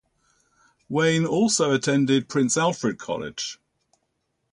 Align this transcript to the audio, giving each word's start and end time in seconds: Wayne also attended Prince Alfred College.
Wayne 0.89 1.27
also 1.27 1.71
attended 1.75 2.27
Prince 2.27 2.57
Alfred 2.57 2.97
College. 2.97 3.59